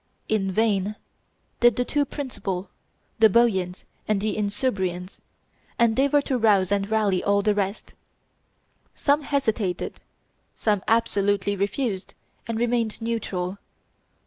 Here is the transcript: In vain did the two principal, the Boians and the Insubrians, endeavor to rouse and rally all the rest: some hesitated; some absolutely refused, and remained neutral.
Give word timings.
In 0.27 0.51
vain 0.51 0.95
did 1.59 1.75
the 1.75 1.85
two 1.85 2.05
principal, 2.05 2.71
the 3.19 3.29
Boians 3.29 3.83
and 4.07 4.19
the 4.19 4.35
Insubrians, 4.35 5.21
endeavor 5.79 6.23
to 6.23 6.39
rouse 6.39 6.71
and 6.71 6.89
rally 6.89 7.23
all 7.23 7.43
the 7.43 7.53
rest: 7.53 7.93
some 8.95 9.21
hesitated; 9.21 10.01
some 10.55 10.81
absolutely 10.87 11.55
refused, 11.55 12.15
and 12.47 12.57
remained 12.57 12.99
neutral. 12.99 13.59